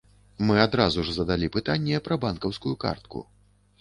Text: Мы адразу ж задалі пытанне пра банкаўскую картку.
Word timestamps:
Мы 0.47 0.55
адразу 0.61 1.03
ж 1.09 1.13
задалі 1.19 1.49
пытанне 1.57 2.01
пра 2.07 2.19
банкаўскую 2.27 2.75
картку. 2.89 3.27